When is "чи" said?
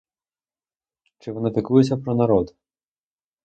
1.19-1.31